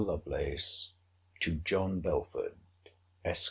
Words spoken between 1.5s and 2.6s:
JOHN BELFORD,